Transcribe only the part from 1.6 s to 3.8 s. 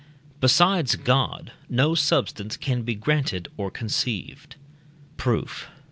no substance can be granted or